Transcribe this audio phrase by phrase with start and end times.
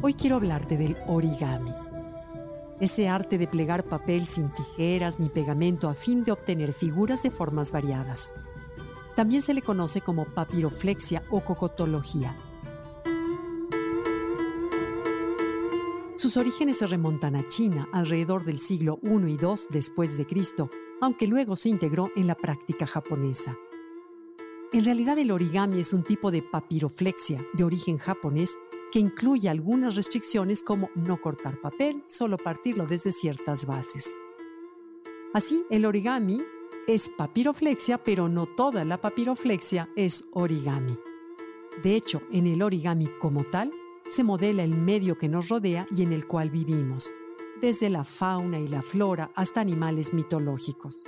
[0.00, 1.72] Hoy quiero hablarte del origami.
[2.78, 7.32] Ese arte de plegar papel sin tijeras ni pegamento a fin de obtener figuras de
[7.32, 8.32] formas variadas.
[9.16, 12.36] También se le conoce como papiroflexia o cocotología.
[16.14, 20.70] Sus orígenes se remontan a China alrededor del siglo I y II después de Cristo,
[21.00, 23.56] aunque luego se integró en la práctica japonesa.
[24.72, 28.56] En realidad el origami es un tipo de papiroflexia de origen japonés
[28.90, 34.16] que incluye algunas restricciones como no cortar papel, solo partirlo desde ciertas bases.
[35.34, 36.42] Así, el origami
[36.86, 40.98] es papiroflexia, pero no toda la papiroflexia es origami.
[41.82, 43.70] De hecho, en el origami como tal,
[44.08, 47.12] se modela el medio que nos rodea y en el cual vivimos,
[47.60, 51.04] desde la fauna y la flora hasta animales mitológicos.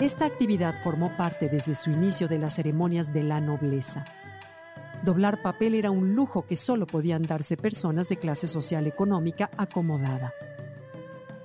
[0.00, 4.06] Esta actividad formó parte desde su inicio de las ceremonias de la nobleza
[5.04, 10.32] Doblar papel era un lujo que solo podían darse personas de clase social económica acomodada.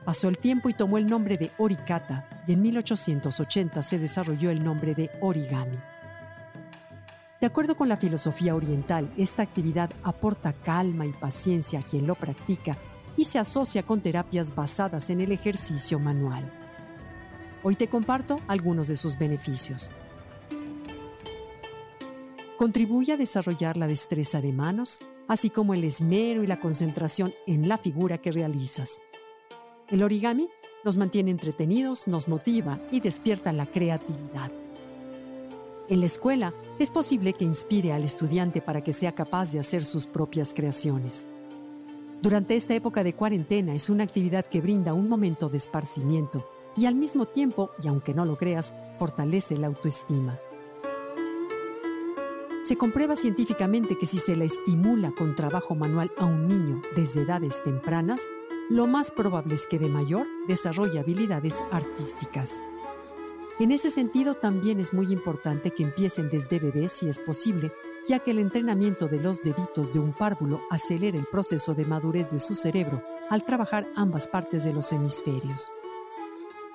[0.04, 4.64] Pasó el tiempo y tomó el nombre de oricata y en 1880 se desarrolló el
[4.64, 5.78] nombre de origami.
[7.40, 12.16] De acuerdo con la filosofía oriental, esta actividad aporta calma y paciencia a quien lo
[12.16, 12.78] practica
[13.18, 16.44] y se asocia con terapias basadas en el ejercicio manual.
[17.62, 19.90] Hoy te comparto algunos de sus beneficios.
[22.58, 27.68] Contribuye a desarrollar la destreza de manos, así como el esmero y la concentración en
[27.68, 29.02] la figura que realizas.
[29.90, 30.50] El origami
[30.84, 34.52] nos mantiene entretenidos, nos motiva y despierta la creatividad.
[35.90, 39.86] En la escuela es posible que inspire al estudiante para que sea capaz de hacer
[39.86, 41.28] sus propias creaciones.
[42.22, 46.86] Durante esta época de cuarentena es una actividad que brinda un momento de esparcimiento y
[46.86, 50.40] al mismo tiempo, y aunque no lo creas, fortalece la autoestima.
[52.64, 57.24] Se comprueba científicamente que si se la estimula con trabajo manual a un niño desde
[57.24, 58.22] edades tempranas,
[58.70, 62.62] lo más probable es que de mayor desarrolle habilidades artísticas.
[63.60, 67.74] En ese sentido, también es muy importante que empiecen desde bebés si es posible,
[68.08, 72.32] ya que el entrenamiento de los deditos de un párvulo acelera el proceso de madurez
[72.32, 75.70] de su cerebro al trabajar ambas partes de los hemisferios.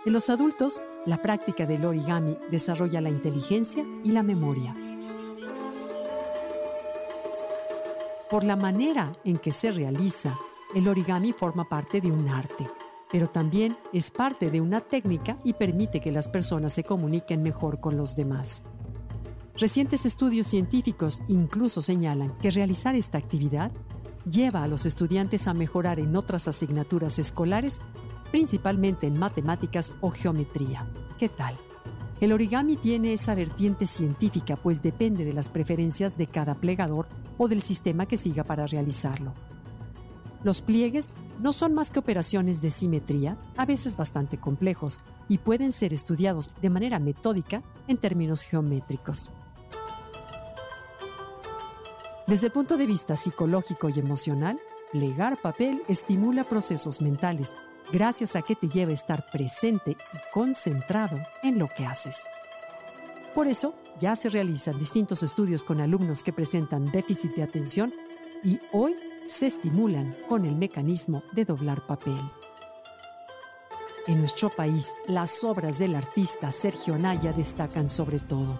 [0.04, 4.76] En los adultos, la práctica del origami desarrolla la inteligencia y la memoria.
[8.30, 10.36] Por la manera en que se realiza,
[10.74, 12.68] el origami forma parte de un arte,
[13.10, 17.80] pero también es parte de una técnica y permite que las personas se comuniquen mejor
[17.80, 18.64] con los demás.
[19.54, 23.72] Recientes estudios científicos incluso señalan que realizar esta actividad
[24.28, 27.80] lleva a los estudiantes a mejorar en otras asignaturas escolares,
[28.30, 30.86] principalmente en matemáticas o geometría.
[31.16, 31.56] ¿Qué tal?
[32.20, 37.48] El origami tiene esa vertiente científica, pues depende de las preferencias de cada plegador o
[37.48, 39.32] del sistema que siga para realizarlo.
[40.44, 41.10] Los pliegues
[41.40, 46.54] no son más que operaciones de simetría, a veces bastante complejos, y pueden ser estudiados
[46.60, 49.32] de manera metódica en términos geométricos.
[52.26, 54.60] Desde el punto de vista psicológico y emocional,
[54.92, 57.56] plegar papel estimula procesos mentales
[57.92, 62.24] gracias a que te lleva a estar presente y concentrado en lo que haces.
[63.34, 67.92] Por eso, ya se realizan distintos estudios con alumnos que presentan déficit de atención
[68.42, 68.94] y hoy
[69.24, 72.18] se estimulan con el mecanismo de doblar papel.
[74.06, 78.58] En nuestro país, las obras del artista Sergio Naya destacan sobre todo,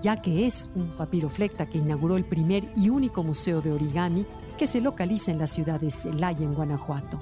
[0.00, 4.66] ya que es un papiroflecta que inauguró el primer y único museo de origami que
[4.66, 7.18] se localiza en la ciudad de Celaya, en Guanajuato.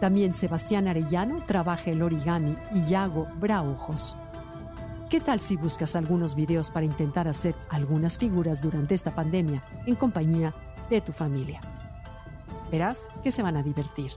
[0.00, 4.16] También Sebastián Arellano trabaja el origami y Yago Braojos.
[5.10, 9.94] ¿Qué tal si buscas algunos videos para intentar hacer algunas figuras durante esta pandemia en
[9.94, 10.54] compañía
[10.90, 11.60] de tu familia?
[12.70, 14.12] Verás que se van a divertir.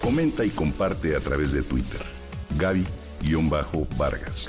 [0.00, 2.02] Comenta y comparte a través de Twitter.
[2.56, 4.48] Gaby-Vargas.